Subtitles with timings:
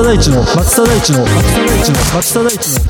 [0.00, 2.80] 松田大地の松田大地の松田大地の松田大地の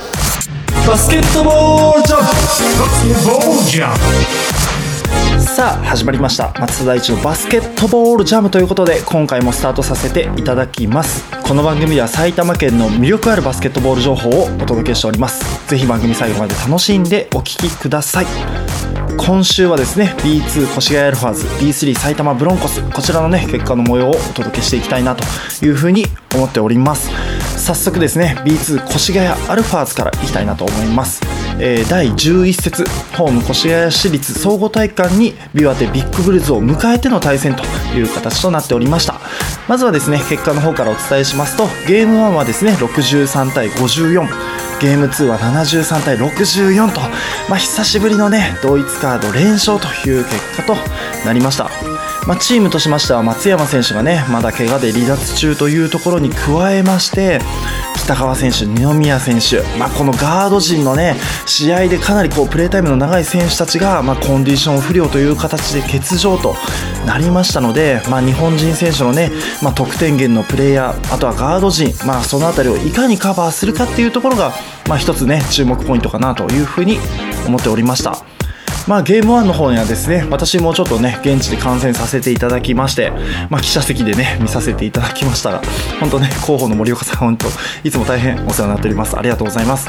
[0.87, 3.83] バスケットボールジャンプバスケットボールジ。
[3.83, 4.70] ャンプ
[5.41, 6.55] さあ始まりました。
[6.61, 11.25] 松田大地のバスケットボールジャムということで今回もスタートさせていただきます。
[11.43, 15.69] この番組では埼玉県の魅力あるバスケットボール情報をお届けしております。
[15.69, 18.27] ぜひ番組最後まで楽しんでお聞きください。
[19.17, 25.25] 今週はですね B2 越谷アルファーズ B3 埼玉ブロンコスこちらのね結果の模様をお届けしていきたいなと
[25.65, 27.11] いうふうに思っております。
[27.59, 31.21] 早速ですね B2 越谷アルファーズからいきたいなと思います、
[31.59, 32.85] えー第11節
[33.17, 37.65] ホーム越谷市立総合体育館にビワテビッグブルズを迎えての対戦と
[37.97, 39.21] いう形となっておりました。
[39.69, 44.27] まずはですね結果の方からお伝えしますとゲーム1はですね63対54
[44.81, 47.01] ゲーム2は73対64と、
[47.49, 50.75] まあ、久しぶりのね同一カード連勝という結果と
[51.25, 51.71] なりました、
[52.27, 57.41] まあ、チームとしましては松山選手がねまだ怪我で離脱中というところに加えまして
[58.05, 61.15] 北川選手、二宮選手、まあ、このガード陣のね
[61.47, 66.55] 試合でかなりこうプレータイムの長い選手たちが、まあ、コンディション不良という形で欠場と
[67.07, 69.31] なりましたので、まあ、日本人選手のね、
[69.63, 74.53] ま、得点源のプレイヤーあとはガード陣、まあ、その辺りをいかにカバーするかっていうところが、
[74.89, 76.99] まあ、一つね注目ポイントかなというふうに
[77.47, 78.40] 思っておりました。
[78.89, 83.13] まあ、ゲーム1の方にはですね私もちょっとね現地で観戦させていただきまして、
[83.49, 85.63] まあ、記者席でね見させていただきましたが
[86.01, 87.47] 本当ね広報の森岡さん本当
[87.85, 89.17] いつも大変お世話になっております。
[89.17, 89.89] ありがとうございます。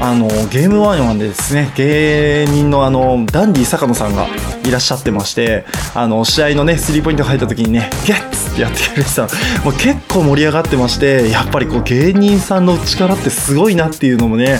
[0.00, 4.26] あのゲーム1でですね芸人のあのダンディ坂野さんが
[4.64, 9.22] いらっしゃってましてあの試合のねスリーポイントが入った時にねゲッツってやってくれてた
[9.62, 14.58] もう結構盛り上がってましてやっぱりこう芸人さんの力ってすごいなっていうのもね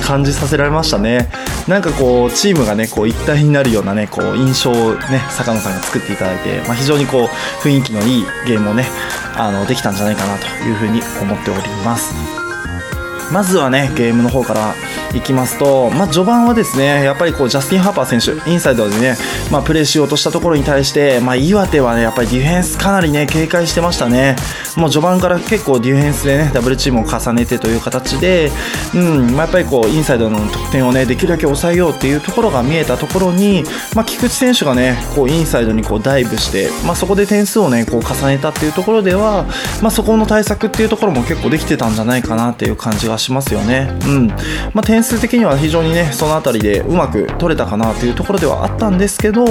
[0.00, 1.28] 感じさせられましたね。
[1.68, 7.26] なんかこうチームがねこう一体になるようなねこう印象をね坂野さんが作っていただいて、まあ、非常にこう
[7.62, 8.86] 雰囲気のいいゲームをね
[9.36, 12.14] あのできたんじゃないかなというふうに思っております。
[13.32, 14.74] まずはねゲームの方から
[15.18, 19.16] いきますと、まあ、序盤はですねやっぱりこうジャスティン・ハーパー選手インサイドでね、
[19.50, 24.36] まあ、プレーしようとしたところに対して、まあ、岩手はねやっぱりディフェンスかなりね警戒してましたね
[24.76, 28.50] もう序盤から結構ディフェンスでねダブルチームを重ねてという形で、
[28.94, 33.64] うんまあ、やっぱりこうインサイドの得点をねできるだけ抑えようっていうところが見えたところに、
[33.94, 39.44] まあ、菊池選手がねこうインサイドにこうダイブして、まあ、そこで点数をねこう重ねたっていうところでは、
[39.80, 43.96] まあ、そこの対策っていうところも結構できてたんじゃないかなっていう感じがしますよね。
[44.06, 44.26] うん
[44.72, 49.44] まあ、点数的には非常にねその辺りでうまく取れたかなというところではあったんですけど、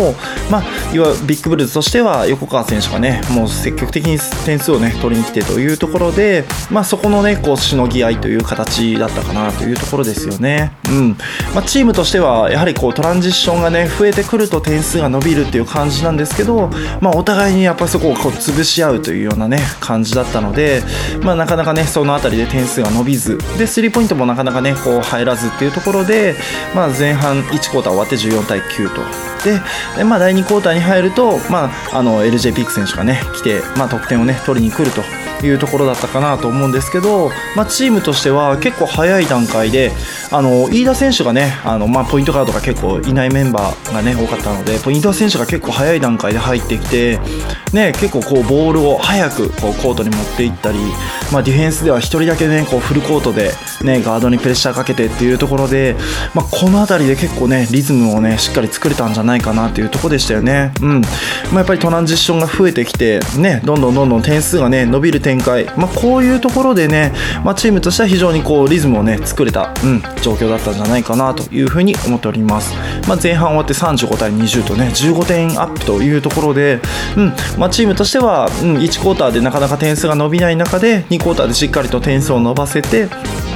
[0.51, 10.73] まあ、いわビッグブルーズとしては横川選手がねもう積極的に点数をね取りに来てというところで、まあ、そこのねこうしのぎ合いという形だったかなというところですよね。
[10.89, 11.17] うん
[11.53, 16.69] まあ、チームとしてはやはりこうトランジッションがね増えてくると点数が伸びるっていう感じなんですけど、
[17.01, 20.81] まあ、お互いにやっぱりそこをこう潰し合うというようなね感じだったので、
[21.21, 26.35] まあ、なかなかねその辺りで点数が伸びずでスリーポイントもなかなかねこう入らずっていうところで、
[26.75, 29.01] まあ、前半1クォーター終わって14対9と。
[29.43, 29.59] で
[29.97, 35.01] でまあ、第2クォーターに入ると、まあ、あの LJ ピック選手がね来て、まあ、得点をね取りに来ると
[35.45, 39.91] いうところだったかなと思うんですけど、まあ、チームとしては結構早い段階で
[40.31, 47.19] あの飯田選手がねあの、まあ、ポイントガードが結構いないメンバーがね多かったのでポイント選手が結構早い段階で入ってきて、
[47.73, 50.77] ね、結構こうボールを早くこうコートに持っていったり、
[51.31, 53.51] まあ、ディフェンスでは1人だけねこうフルコートで、
[53.83, 55.95] ね、ガードにプレッシャーかけてっていうところで、
[56.35, 60.71] まあ、この辺りで結構ねリズムをねしっかり作れたんじゃないかなっていうところでしたよね。
[60.81, 61.07] うんま
[61.53, 67.11] あ、やっぱりトランジションが増えてきて、ね、どんどんどんどん点数がね伸びる展開、まあ、こういうところでね、
[67.43, 72.75] まあ、チームとしては非常にこうリズムをね作れた、うん、状況だったんじゃないかなというふうに思っております。
[73.07, 76.79] まあ、前半終わって35対20とね15点アップというところで、
[77.17, 83.07] うんまあ、まチームとしては、うん、1クォーターでなかなか点数が伸びない中で2クォーターでしっかりと点数を伸ばせて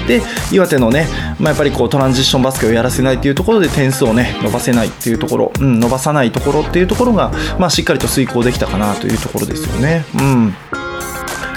[0.08, 1.08] で岩手のね、
[1.40, 10.06] まあ、やっぱりこうトランジションバスケをやらせないというところで点数をね伸ばせないっていうところ、うん、伸ばさないところっていうところが、まあ、しっかりと遂行できたかなというところですよね。
[10.16, 10.56] うん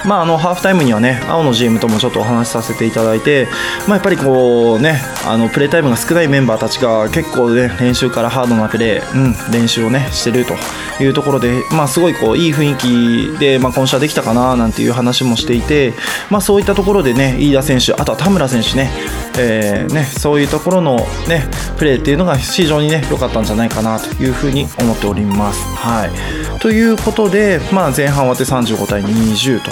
[0.06, 3.48] まあ、あのハーフタイムにはね青の GM ともちょっとお話しさせていただいて、
[3.86, 10.54] まあ、やっぱりこうねあのプレータイムが少ないメンバーたちが結構ね練習からハードなプレー、うん、練習をねしてると
[11.02, 15.94] いうところで、まあ、すごいこういい雰囲気で、まあ、今週はできたかななんていう話もしていて、
[16.30, 18.90] まあ、そういったところでね飯田選手あとは田村選手ね,、
[19.38, 20.96] えーねそういうところの、
[21.28, 25.62] ね、プレーっていうのが非常にね良かったんじゃないかなというふうに思っております。
[25.76, 29.70] はいということで、まあ、前半終わって35対20と。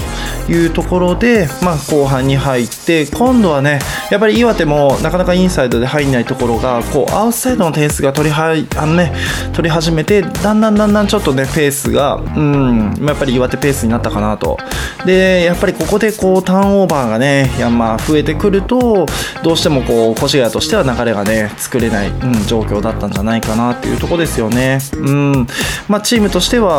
[0.52, 3.81] いうところで、まあ、後半に入って今度はね
[4.11, 9.12] やっぱり岩手もなかなかインサイドで入んないところがこうアウトサイドの点数が取りはあの、ね、
[9.52, 14.58] 取り始めてだんだんだんだんちょっとねペースが、うんやっぱり岩手ペースになったかなと
[15.05, 19.06] でやっぱりここでこうターンオーバーがねやまあ増えてくると
[19.43, 24.79] どうしてもこう越谷としては流れがね作れない、うん、状況だったんじゃないかなっていうとこですよね。
[24.94, 25.46] うん
[25.88, 26.78] まあ、チームとしては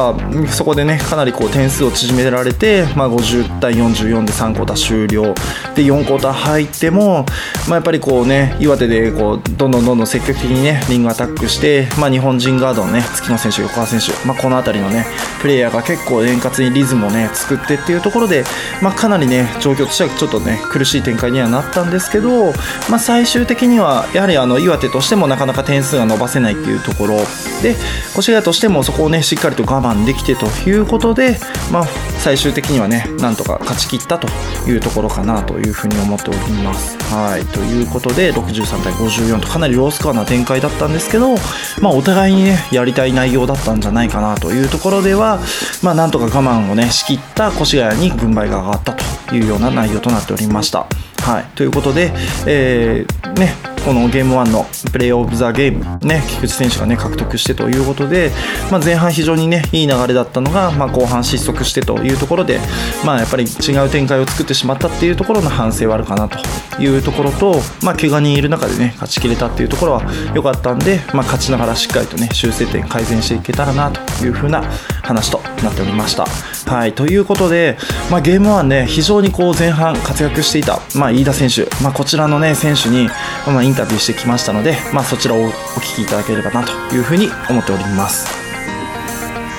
[0.49, 5.33] そこでねかなりこう点数を縮められて、まあ、50対44で3クォーター終了。
[5.75, 7.25] で4クォーター入っても、
[7.67, 15.05] まあ、やっぱりこうね岩手でこうどんどんどんどん積極的にねリングアタックして、まあ、日本人ガードのね月野選手横川選手、まあ、この辺りのね
[15.41, 18.43] プレイヤーが結構円滑にリズムをね作ってっていうところで、
[18.81, 22.51] まあ、かなりね状況としてはちょっとね苦しい展開にはなったんですけど、
[22.89, 27.19] まあ、最終的にはやはりあの岩手としてもなかなか点数が伸ばせないっていうところ。
[27.61, 27.75] で
[28.17, 31.37] 越谷としてもそこをねしっかりと我慢できてということで、
[31.71, 31.85] まあ、
[32.19, 34.27] 最終的にはねなんとか勝ち切ったと
[34.69, 36.97] いうところかなというふうに思っております。
[37.13, 41.35] はいということで63対54とかなりロースコアな展開だったんですけど、
[41.81, 45.39] まあ、お互いにねやりたい内容だったんじゃないかなというところでは、
[45.81, 50.87] まあ、なんとか我慢をね仕切った越谷に軍配が上がったというような内容となっておりました。
[51.21, 52.11] はい、ということで、
[52.47, 53.53] えー、ね、
[53.85, 58.31] このゲーム1のプレイオブザゲーム、ね、菊池選手が、ね、獲得してということで、
[58.71, 62.59] まあ、前半非常に、ね、いい流れだったのが、まあ、後半失速してというところで、
[63.05, 66.37] まあ、やっぱり違う展開を作ってしまったっていうところの反省はあるかなと
[66.81, 70.03] いうところと、まあ、怪我人いる中で、ね、勝ちきれたっていうところは
[70.35, 74.63] 良かったんで、まあ、勝ちながらしっかりと、ね、修正点改善していけたらなというふうな
[75.03, 76.25] 話となっておりました。
[76.69, 77.79] はい、ということで、
[78.11, 83.09] まあ、ゲーム1ね非常にこう前半活躍していた、まあ、飯田選手、まあ、こちらの、ね、選手に、
[83.47, 88.29] ま、インタビューしてきましたので、ま、そちらをお聞きいただければなというふうに思っております。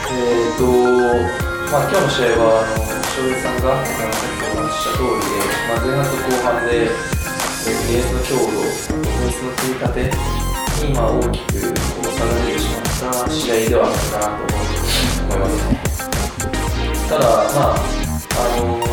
[0.08, 0.62] えーと
[1.72, 10.06] ま、今日の試合はあの翔平さんがさっきお話しした通りで、ま、前半と後半で、えー、ディフェンスの強度、オフェンスの積み立て
[10.86, 14.54] に、大きくこう差が出てしまった試合ではあったかなと
[15.34, 15.99] 思います。
[17.10, 17.76] ただ、まああ
[18.60, 18.86] のー、こ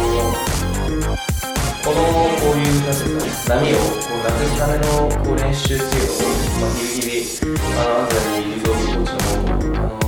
[1.93, 2.01] の
[2.41, 6.25] こういうなんていうか、波をこうなくすためのこう練習っていうのを、
[6.57, 9.21] まあ、日々日々あの安西リゾートコーチの
[9.53, 10.01] あの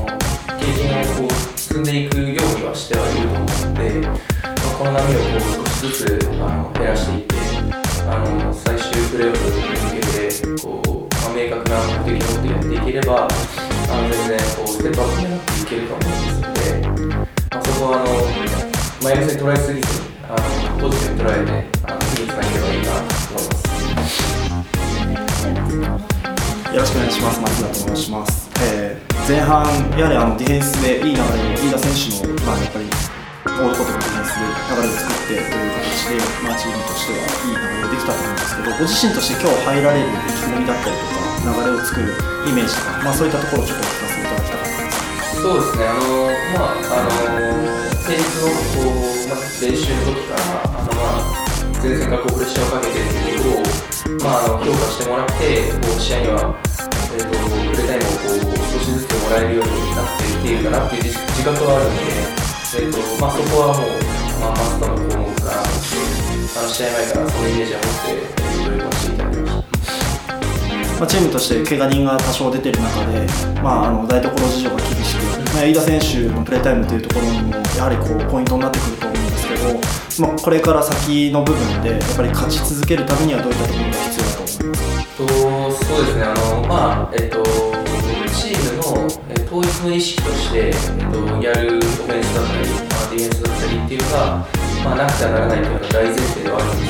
[0.57, 4.17] 経験をこう積んでいくようにはしてはいると思うので、まあ、
[4.73, 7.35] この波をこう少しずつあの減らしていって
[8.09, 9.67] あの最終プレーオフに向
[10.01, 10.33] けて
[10.63, 13.31] こう、まあ、明確な目的を持ってやっていければあ
[14.01, 15.28] の全然こうステップアップ
[21.19, 21.51] 捉えて
[22.15, 24.15] 次につなげればいいなと思います
[26.71, 27.41] よろしくお願いします。
[27.41, 29.67] 松田と申します、えー、前半
[29.99, 31.27] やはりあのディフェンスでいい流れを
[31.59, 41.19] 飯田選手の、まあ、やっぱりオールコートのディフェンスで流れを作ってという形で、まあ、チームとしてはいい流れができたと思うんですけどご自身として今日入られる意気込みだったりとか
[41.51, 42.15] 流れを作る
[42.47, 44.95] イメージとか、まあ、そういったところをちょっとお聞かせいただきたかったで
[45.35, 45.83] すそうですね。
[45.83, 47.11] あのまああの
[48.07, 50.68] 先日のこう、まあ、練習の時から
[51.79, 56.59] あ、前線がこうプレッシャーをかけてっていうことを、まあ、あの評価してもらってこう試合には、
[57.15, 62.11] えーと、プレータイムをこう少しずつもらえるようになっていっているかなっていう自覚はあるので、
[62.75, 63.95] えーとまあ、そこはもう、
[64.43, 69.79] まあ、マスターの項目からあの試合前からそのイメージを持って取り組ませていただきました。
[70.99, 73.25] まあ、チームとして怪我人が多少出てる中で、
[73.63, 75.23] まあ、あの台所事情が厳しく、
[75.55, 79.79] まあ、飯田選手のプレータイムというところにもやはりこうポイントになってくると思うんですけど、
[80.19, 85.15] まあ、これから先の部分でやっぱり勝ち続けるためにはどういったところが必要だと思います？
[85.15, 86.23] とそうですね。
[86.23, 87.41] あの、まあえっと、
[88.35, 89.07] チームの
[89.47, 90.73] 統一の意識として、えっ
[91.07, 94.43] と、やるオフェンスだったり、まあ、ディフェンスだったりっていうのが、
[94.83, 96.87] まあ、なくてはならないというのが大前提ではあるんで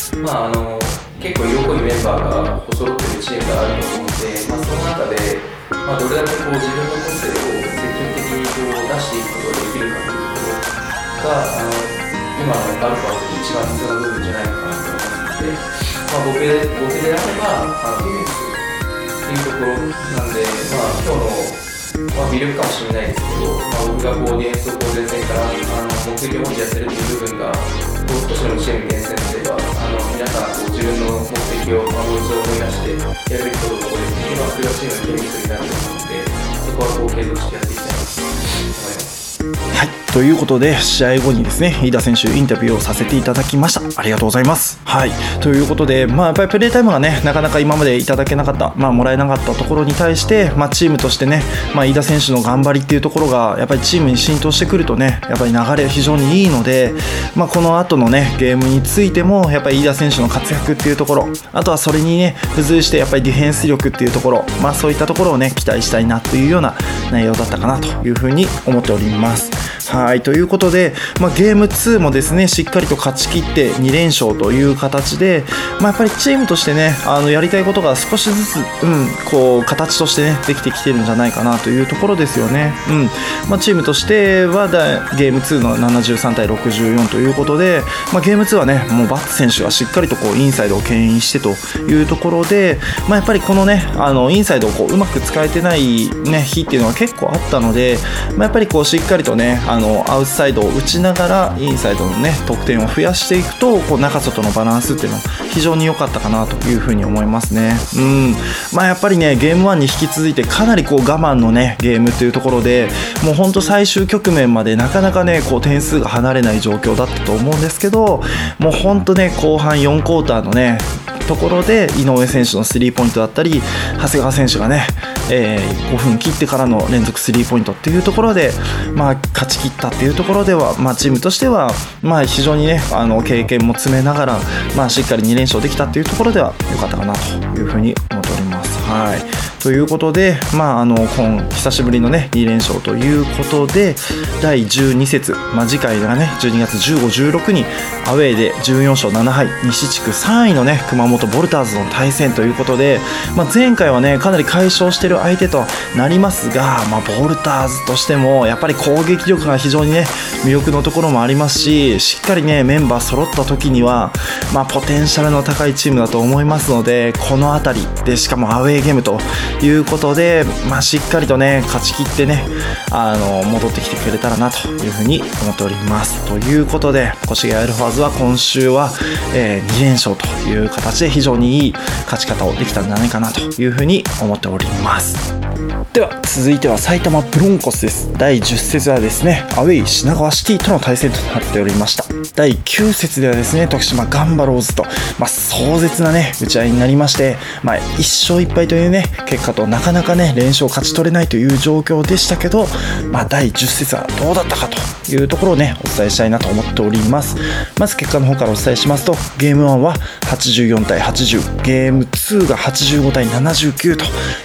[0.00, 0.80] すけど、まあ、あの
[1.20, 5.36] 結構色濃いメンバーが揃ってるチームがあると思うので、まあ、その中で、
[5.68, 11.93] まあ、どれだけこう自分の個性を積極的にこう出していくことができるかというころがあの
[12.34, 21.64] 今のアルファの一番必要な部分じゃないかなと思いますので、まあ、僕で僕であればあのディフェンスっていうところなんで、まあ、今日の
[21.94, 32.98] まあ、魅力かもしれないですけど、まあ、僕がこうディフェンスを前線からあの目的を持ってやってるっていう部分がもう少しでもチームに伝染すればあの皆さんこう自分の目的を、まあ、もう一度思い出して
[33.30, 36.26] やるべきことをここで今それがチームのケミスになると思うので
[36.66, 39.23] そこはこう継続してやっていきたいと思います。
[39.52, 44.00] はい、ということで試合後にですね飯田選手インタビューをさせていただきました。
[44.00, 44.80] ありがとうございます。
[44.84, 45.10] はい。
[45.40, 51.42] ということでまあやっぱりプレータイムがねなかなか今までいただけなかったまあもらえなかったところに対してまあチームとしてね
[51.74, 56.94] まあ飯田選手の頑張りっていうところがやっぱりチームに浸透してくるとねやっぱり流れ非常にいいので
[57.34, 66.76] まあこの後のねゲームについてもやっぱり飯田選手の活躍っていうところあとはそれにね付随してやっぱりディフェンス力っていうところまあそういったところをね期待したいなというような
[67.10, 69.33] 内容だったかなというふうに思っております。
[69.34, 69.73] más.
[69.90, 70.22] はい。
[70.22, 75.44] ということで、まあ、ゲーム2もですねしっかりと勝ち切って2連勝という形で、
[75.80, 83.04] まあ、やっぱりチームとしてねあのやりたいことが少しずつ、うん、こう形としてねできてきてるんじゃないかなというところですよね、うん。
[83.50, 91.50] まあ、チームとしてはだゲーム2の73対64ということで、まあ、ゲーム2はねもうバッツ選手がしっかりとこうインサイドを牽引してと
[91.90, 97.98] いうところで、まあ、やっぱりこのねあのインサイドをこううまく使えてない、ね、日っていうのは結構あったので、
[98.36, 107.74] まあ、やっぱりこうしっかりとねあのアウトサイドを打ちながらインサイドのね得点を増やしていくとこう中外のバランスっていうのは非常に良かったかなというふうに思いますね。
[107.96, 108.34] うん
[108.72, 112.88] まあ、やっぱりねゲーム1に引き続いてかなりこう我慢のねゲームっていうところで
[113.24, 118.22] もうほんと最終局面までなかなかねこう点数が離れない状況だったと思うんですけど
[118.60, 120.78] もうほんとね後半4クォーターのね
[121.26, 123.60] ところで井上選手のスリーポイントだったり
[123.98, 124.86] 長谷川選手がね、
[125.30, 128.52] えー、5分切ってからの連続スリーポイントっていうところで、
[128.94, 131.70] まあ、勝ち切ったっていうところでは、まあ、チームとしては、
[132.02, 134.38] まあ、非常にねあの経験も詰めながら、
[134.76, 137.20] まあ、しっかり2連勝できたっていうところでは良かったかなと
[137.58, 138.63] いうふうに思っております。
[138.94, 139.44] はい。
[139.64, 143.96] ということで、まあ、あの今久しぶりの、ね、2連勝ということで
[144.42, 147.64] 第12節、まあ、次回がね12月15、16に
[148.06, 153.00] アウェーで14勝7敗西地区3位の、ね、熊本ボルターズの対戦ということで、
[153.38, 155.64] まあ、前回は、ね、かなり解消している相手と
[155.96, 160.04] なりますが、まあ、ボルターズとしてもやっぱり攻撃力が非常に、ね、
[160.44, 164.12] 魅力のところもありますししっかり、ね、メンバー揃った時には、
[164.52, 169.18] まあ、ポテンシャルの高いチームだと思いますのでこの辺りでしかもアウェーゲームと
[169.62, 172.44] いうことで、まあ、しっかりとね勝ち切ってね
[172.92, 176.26] あの戻ってきてくれたらなというふうに思っております。
[176.28, 178.90] ということで越谷アルファーズは今週は、
[179.34, 185.43] えー、2連勝という形で非常にいい勝ち方をできたんじゃないかなというふうに思っております。
[185.92, 188.12] では続いては埼玉ブロンコスです。
[188.14, 192.04] 第10節はですねアウェイ品川シティとの対戦となっておりました。
[192.34, 194.82] 第9節ではですね徳島ガンバローズと、
[195.18, 202.66] まあ、壮絶なね打ち合いになりまして、まあ、1勝1敗というね結果となかなかね連勝勝ち取れないという状況でしたけど、
[203.12, 207.36] まあ、第10節はどうだったかというところをねお伝えしたいなと思っております。
[207.78, 214.04] まず結果の方からお伝えしますとゲーム1は84対80ゲーム2が85対79と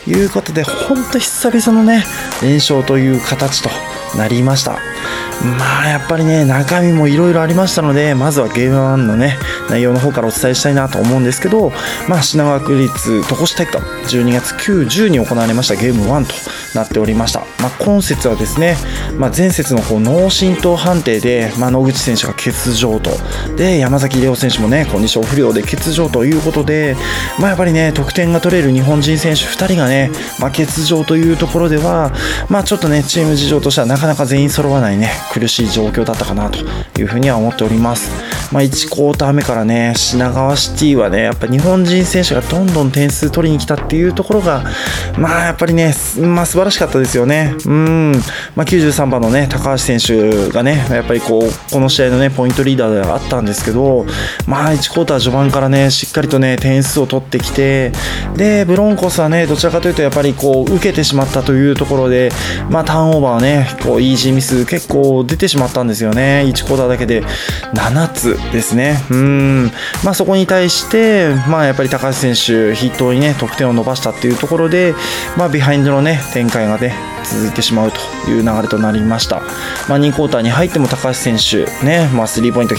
[0.09, 2.03] いうことでほ本当久々のね
[2.41, 3.69] 連勝という形と
[4.17, 4.79] なりました。
[5.41, 9.37] まあやっぱりね中身もいろいろありましたのでまずはゲーム1のね
[9.69, 11.71] 内容の方からお伝えしたいなと思うんですけど
[12.09, 13.85] まあ品川区立戸越体育館
[14.17, 18.75] 12月9、10に行われましたゲーム1となっておりました、まあ、今節はですね、
[19.17, 23.11] まあ、前節のこう脳震盪判定で、まあ、野口選手が欠場と。
[23.55, 26.95] で山崎怜央選手もねコンディション不良で欠場ということで、
[27.39, 32.11] まあ、やっぱりね得点が取れる日本人選手2人がね、まあ、欠場というところでは、
[32.49, 36.59] まあ、ちょっとねチーム事情としてはなかなか全員揃わないね苦しい状況だったかなと
[36.99, 38.11] いうふうには思っております。
[38.51, 44.63] まあ、1クォーター目からね品川シティはねやっぱ日本人選手がどんどん点数取りに来たっていうところが
[45.17, 47.55] まあやっぱりね、まあ、素晴らしかったですよね。
[47.65, 48.11] うん、
[48.55, 54.05] まあ、93番のね高橋選手がねやっぱりこうこの試合のねポイントリーダーではあったんですけど
[54.47, 57.91] まあ1クォーター序盤からねしっかりとね点数を取ってきて
[58.35, 62.31] でブロンコスはねどちらかというとやっぱりこう受けてしまったというところで
[62.69, 66.43] まあターンオーバーはねこうイージーミス結構出てしまったんですよね。
[66.45, 67.23] 1コーターだけで。
[67.73, 68.99] 7つですね。
[69.09, 69.71] うん。
[70.03, 74.93] まあそこに対してまあやっぱり高橋選手筆頭にね得点を伸ばしたっていうところで
[75.37, 76.93] まあビハインドのね展開がね
[77.29, 79.41] 続いてしまうという流れとなりました、
[79.87, 82.75] まあ、2クォーターに入っても高橋選手ね、まあ、スリーポイント、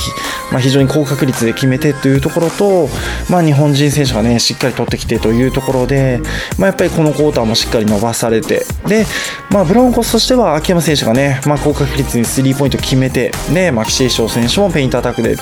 [0.50, 2.88] まあ、非常に高確率で決めてというところと、
[3.30, 6.20] まあ、日本人選手がねしっかり取ってきてというところで、
[6.58, 9.04] まあ、やっぱりこのクォーターもしっかり伸ばされてで、
[9.50, 15.36] まあ、ブロンコスとしては秋山選手がね、まあ、高確率にスリーポイント決めてで、まあ、岸井翔選手もペイントアタックで、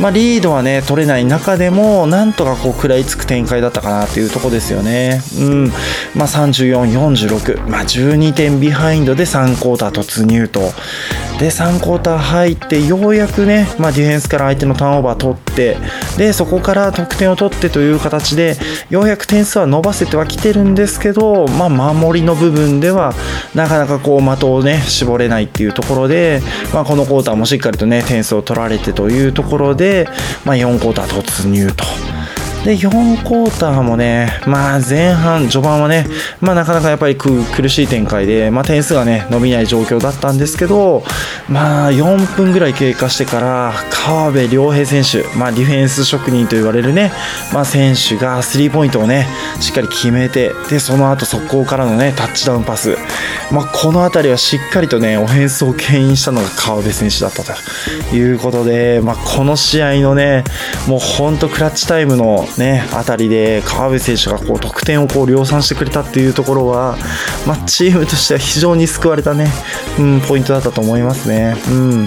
[0.00, 5.20] まあ、リードはね取れない中でもなんとかこう食らいつく展開だったかなというところですよね。
[5.38, 5.68] うん。
[6.14, 10.60] まあ、34、46、まあ、12ビハインドで3クォーター突入と
[11.38, 15.76] で3クォーター入ってようやくね、まあ、ディフェンスから相手のターンオーバー取って
[16.16, 18.56] でそこから得点を取ってという形で
[18.88, 23.14] ようやく点数は伸ばせてはきてるんですけど、まあ、守りの部分では
[23.54, 26.40] なかなかこう的をね絞れないっていうところで、
[26.72, 30.08] まあ、このクォーターもしっかりとね点数を取られてというところで、
[30.44, 31.84] まあ、4クォーター突入と。
[32.64, 36.06] で、4クォーターもね、まあ前半、序盤はね、
[36.40, 41.04] まあなかなかやっぱり苦しい展開で、まあ点数がね、伸びない状況だったんですけど、
[41.46, 47.12] まあ4分ぐらい経過してから、川辺良平選手、まあディフェンス職人と言われるね、
[47.52, 49.26] まあ選手がスリーポイントをね、
[49.60, 52.96] しっかり決めて、で、その後速攻からのね、タッチダウンパス。
[53.52, 60.44] まあこの辺りはしっかりとね、オフェンスを牽引したのが川辺選手だったということで、まあこの試合のね、
[60.88, 66.96] もうほんとクラッチタイムのね、あたりで川辺選手がこう得点をこう量産してくれたっていうところは、
[67.46, 69.48] まあ、チームとしては非常に救われたね、
[69.98, 71.56] うん、ポイントだったと思いますね。
[71.68, 72.02] うん、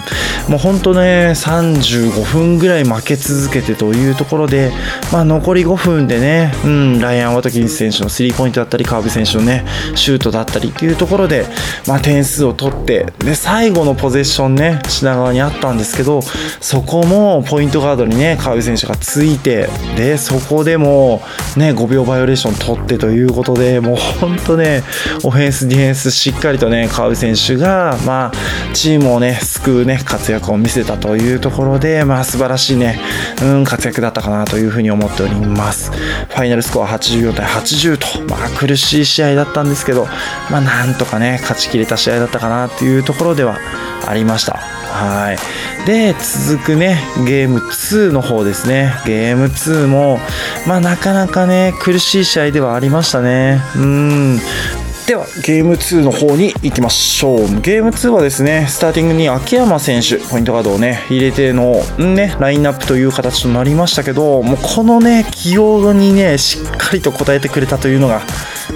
[0.48, 4.72] もう本当ね、35分ぐらい負け続けてというところで、
[5.12, 11.46] まあ、残り5分でね、うん、ライアン・ワトキンス選手のスリーポイントだったり、川辺選手のね、シュートだったりっていうところで、
[11.88, 16.22] まあ、点数を取って、で、最後のポゼッションね、品川にあったんですけど、
[16.62, 21.22] そこもポイントガードにね、川辺選手がついて、で、そここでも
[21.56, 24.84] ね、5秒バイオレーション取ってということで、もう本当ね、
[25.24, 33.00] オフェンス、ディフェンスしっかりとね、川辺選手が、まあ、チームをね、救うね、活躍を見せたというところで、まあ、素晴らしいね、
[33.42, 35.92] うん、活躍だったかなというふうに思っております。
[35.92, 40.08] ファイナルスコア84対80と、まあ、苦しい試合だったんですけど、
[40.52, 43.58] まあ、なんとかね、勝ちきれた試合だったかなというところでは
[44.06, 44.54] ありました。
[44.54, 45.38] はい。
[45.86, 48.94] で、続くね、ゲーム2の方ですね。
[49.06, 50.20] ゲーム2も、
[50.68, 53.62] まあなかなかね、苦しい試合ではありましたね。
[53.76, 54.40] うん。
[55.08, 68.22] ではゲーム2の方に行きましょうゲーム2はですねスターティングに秋山選手ポイントガードをね入れてのねラインナップという形となりましたけどもうこのね起用にねしっかりと応えてくれたというのが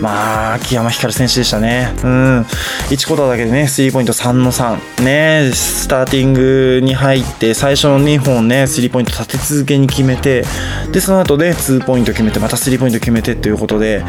[0.01, 1.93] まあ、秋山光選手でしたね。
[2.03, 2.41] うん。
[2.89, 5.03] 1コーターだけでね、スリーポイント3の3。
[5.03, 10.43] ね、スターティングに入って、最初の2本ね、スリーポイント立て続けに決めて、
[10.91, 14.03] で、その後ね、2ポイント決めて、またスリーポイント決めてということで、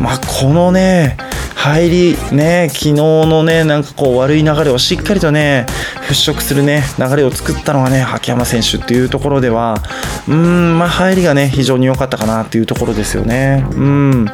[0.00, 1.18] まあ、このね、
[1.54, 5.66] 入り、ね、昨日のね、なんかこう悪い流れをしっかりとね、
[6.08, 9.82] 払拭するね、流れを作ったのがね、秋山選手っていうところでは、
[10.28, 13.64] うん、まあ、入りがね、非常に良かったかなっていうところですよね。
[13.72, 14.24] うん。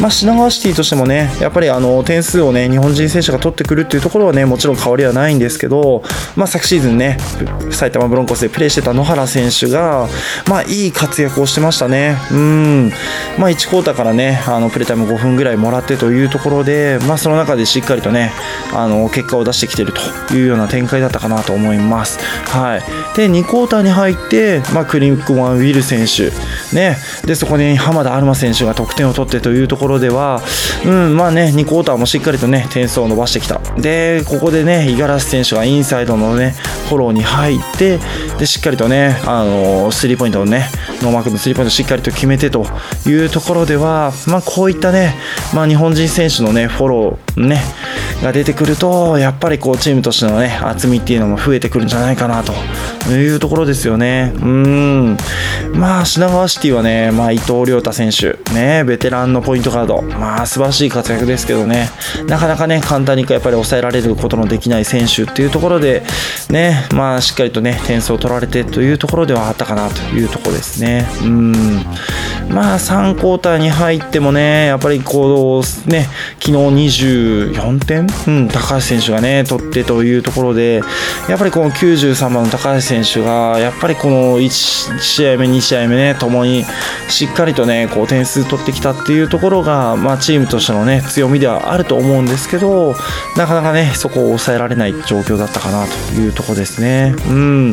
[0.00, 6.02] まあ、品川シティとしてもね、やっぱりあの点数をね、日本人選手が取ってくるっていうところはね、もちろん変わりはないんですけど、
[6.36, 7.18] まあ、昨シーズンね、
[7.70, 10.08] 埼玉ブロンコスでプレーしてた野原選手が、
[10.48, 12.16] まあ、いい活躍をしてましたね。
[12.30, 12.92] うん。
[13.38, 18.32] まあ、1クォーターからね、あのプレータイム5分ぐらいもらってというところで、まあ、その中でしっかりとね、
[18.72, 19.92] あの結果を出してきてる
[20.28, 22.18] というような展開だったかなと思います。
[22.46, 22.82] はい。
[23.16, 26.30] で、2クォーターに入って、まあ、クリンクマン・ウィル選手、
[26.74, 30.39] ね、で、そこに浜田アルマ選手が得点を取ってというところでは、
[30.84, 33.60] うん、まあね、2クォーターもしっかりとね、点数を伸ばしてきた。
[33.80, 36.54] で、ここでね、五十嵐選手がインサイドのね、
[36.88, 37.98] フォローに入って、
[38.38, 40.68] で、しっかりとね、あのスリーポイントをね、
[41.02, 42.66] ノーマークのスリーポイントしっかりと決めてと
[43.06, 45.14] いうところでは、まあ、こういったね、
[45.54, 47.62] まあ、日本人選手のね、フォロー、ね、
[48.22, 52.52] が出てくると、やっぱりこう、チームとしてのね、厚みっていうのも増えてくるんじゃないかなと
[53.08, 54.32] いうところですよね。
[54.40, 55.16] うん。
[55.74, 61.88] まあ、品川シティはね、まあ、伊藤亮太選手、ね、ベテランのポイントカード、まあ、素晴らしい活躍ですけどね、
[62.26, 66.02] なかなかね、簡単にやっぱり抑えられることのできない選手っていうところで、
[66.50, 71.06] ね、まあ、しっかりとね、点数を取られてというところではあったかなというところですね。
[71.22, 71.54] うん。
[72.50, 76.08] まあ、3クォーターに入ってもね、やっぱりこう、ね、
[76.40, 78.06] 昨日24点？
[78.26, 80.82] うん、高橋選手がね、取ってというところで、
[81.28, 86.64] やっぱりこの93番の高橋選手が、やっぱりこの1試合目、2試合目ね、ともに
[87.08, 92.94] しっかりとね、こう点数取ってきたっていうところが、まあ、チームとしてのね、強みではあると思うんですけど、
[93.36, 97.14] なかなかね、そこを抑えられない状況だったかなというところですね。
[97.28, 97.70] うん。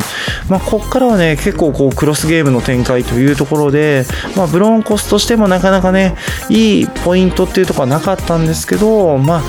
[0.48, 4.04] まあ、ここからはね、結構こう、クロスゲームの展開というところで、
[4.36, 6.16] まあ、ブロンコスとしてもなかなかね、
[6.48, 9.42] いいポイントっていうところはなかったんですけど、まあ、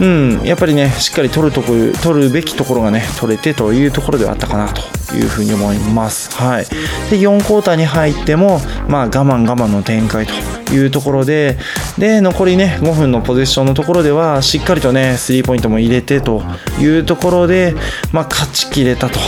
[0.00, 1.72] うん、やっぱりね、しっかり取るとこ、
[2.02, 6.30] 取るべきところがね、取れてというところではあったかなというふうに思います。
[6.34, 6.64] はい。
[7.10, 11.58] で、4クォーターに入っても、まあ、我慢我慢の展開というところで、
[11.98, 16.42] で、残りね、5分のポゼッションのところでは、しっかりとね、スリーポイントも入れてと
[16.80, 17.74] いうところで、
[18.12, 19.18] まあ、勝ちきれたと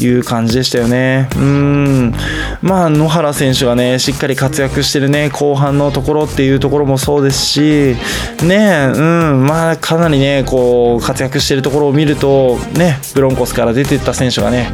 [0.00, 1.28] いう感じでしたよね。
[1.36, 2.14] うん。
[2.62, 7.96] まあ、野原選手がね、しっかり活躍してるね、後半のところっていうところもそうですし、
[8.42, 14.70] ね、うん、まあ、かなりね、こう、活躍してるところを見ると、ね、ブロンコスから出てった選手がね、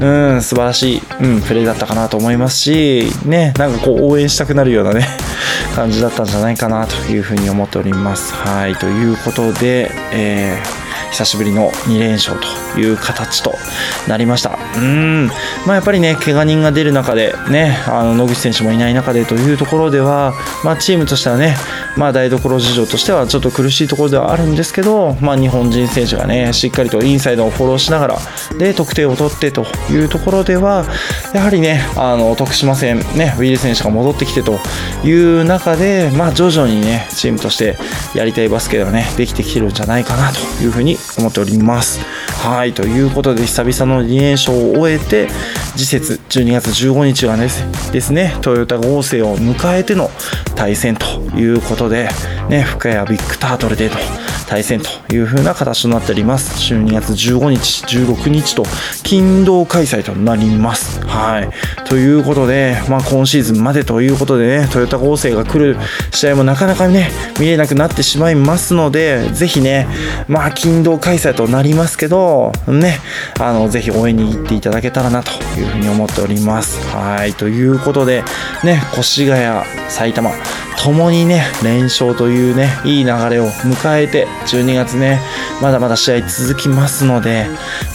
[0.00, 5.06] うん、素晴らしい、うん、プレーだったかなと思いますし、ね、なんかこう、応援したくなるようなね、
[5.76, 8.32] 感じだったんじゃないかなというふうに思っております。
[8.34, 10.79] はい、ということで、えー
[11.12, 12.38] 久しぶりの2連勝
[12.74, 13.54] という形と
[14.08, 14.58] なりました。
[14.76, 15.26] うん、
[15.66, 21.56] まあ、やっぱりね、怪我人が出る中で、ね、あの野口選手もいない中でというところでは、まあ、チームとしてはね、
[21.96, 28.18] まあ、台所事情としてはちょっと苦しいところではあるんですけど、まあ、日本人選手がね、しっかりとインサイドをフォローしながら、
[28.58, 30.84] で、得点を取ってというところでは、
[31.34, 34.58] やはりね、あの徳島戦、ね、ウィル選手が戻ってきてと
[35.04, 37.78] いう中で、まあ、徐々にね、チームとして
[38.14, 42.00] やりたいバスケがね、できてきてるんじゃないかなというふうに思っております。
[42.42, 45.28] はい、ということで、久々の2連勝を終えて、
[45.76, 50.10] 次節12月15日はですですね、トヨタ合成を迎えての
[50.56, 51.04] 対戦と
[51.36, 52.08] いうことで、
[52.48, 53.96] ね、深谷ビッグタートルでの
[54.50, 56.74] 対戦という風な形となっております。
[56.74, 58.64] 12月15日、16日と
[59.04, 61.00] 勤労開催となります。
[61.06, 61.50] はい。
[61.84, 65.76] ということで、まあ、今シーズンまでということでね、トヨタ合成が来る
[66.10, 69.86] 試合もなかなかね、見れなくなってしまいますので、ぜひね、
[70.26, 72.98] まあ、勤労開催となりますけど、ね、
[73.38, 76.84] あの、ぜひ応援に行っていただけたらなというふうに思っております。
[76.88, 77.34] はい。
[77.34, 78.24] ということで、
[78.64, 80.32] ね、越谷、埼玉、
[80.82, 85.20] 共にね、連勝というね、いい流れを迎えて、12月ね、
[85.60, 87.46] まだまだ試合続きますので、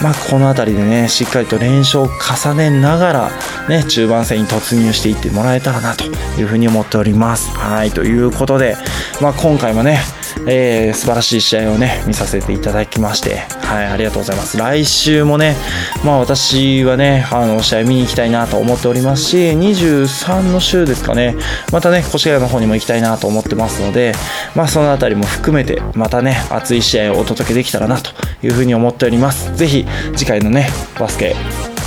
[0.04, 3.32] まあ、この辺りでね、しっかりと連勝を重ねながら、
[3.68, 6.06] ね、中盤戦に突入していってもらえたらなと
[6.40, 7.50] いうふうに思っております。
[7.58, 8.78] はい、ということで、
[9.20, 10.00] まあ、今回もね、
[10.48, 14.58] えー、素晴らしい試合をね、見させていただきまして、はい、ありがとうございます。
[14.58, 15.56] 来週もね、
[16.04, 21.36] まあ私はね、あの、試合見に行きたいなと思っておりますし、23の週ですかね、
[21.72, 24.14] またね、越谷の方にも行きたいなと思ってますので、
[24.56, 28.12] まあそのあたりも含めて、またね、熱い試合をお届けできたらなと
[28.44, 29.56] いうふうに思っております。
[29.56, 30.70] ぜひ、次回のね、
[31.00, 31.36] バスケ、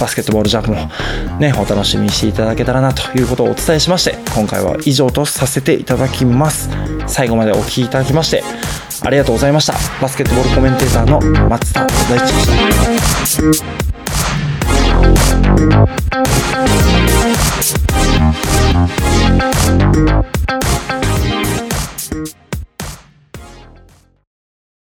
[0.00, 0.76] バスケットボールジャンプも
[1.38, 6.70] ね、お楽しみにしていただけたらなということをお伝えしまして、今回は以上とさせていただきます。
[7.06, 8.42] 最後までお聴きいただきまして、
[9.02, 9.74] ありがとうございました。
[10.00, 13.62] バスケットボールコメンテーターの松田大地でし
[20.52, 20.57] た。